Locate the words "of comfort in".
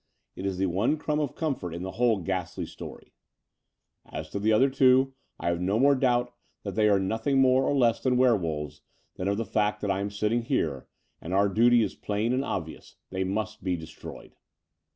1.19-1.83